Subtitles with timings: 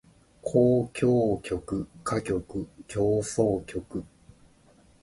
[0.43, 2.43] 交響曲歌曲
[2.87, 4.03] 協奏曲